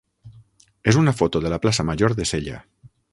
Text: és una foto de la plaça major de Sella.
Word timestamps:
és 0.93 0.97
una 1.01 1.13
foto 1.19 1.43
de 1.45 1.51
la 1.55 1.59
plaça 1.67 1.87
major 1.91 2.17
de 2.21 2.27
Sella. 2.31 2.57